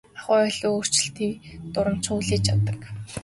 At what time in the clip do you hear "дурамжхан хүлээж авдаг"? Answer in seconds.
1.73-2.79